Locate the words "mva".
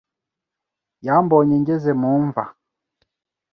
2.25-2.43